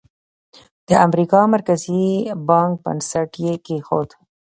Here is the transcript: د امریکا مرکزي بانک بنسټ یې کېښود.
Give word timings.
د 0.87 0.89
امریکا 1.05 1.39
مرکزي 1.53 2.03
بانک 2.47 2.73
بنسټ 2.83 3.31
یې 3.45 3.53
کېښود. 3.65 4.09